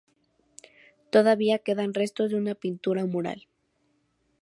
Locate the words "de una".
2.31-2.55